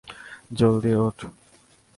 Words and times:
জলদি, 0.51 0.91
উঠ! 0.95 1.17